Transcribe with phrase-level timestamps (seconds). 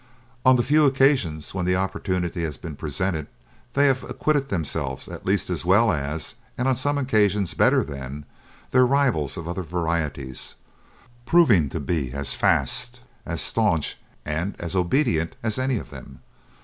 [0.43, 3.27] On the few occasions when the opportunity has been presented
[3.73, 8.25] they have acquitted themselves at least as well as, and on some occasions better than,
[8.71, 10.55] their rivals of other varieties,
[11.27, 16.21] proving to be as fast, as staunch, and as obedient as any of them.